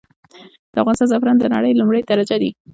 [0.73, 2.49] د افغانستان زعفران د نړې لمړی درجه دي.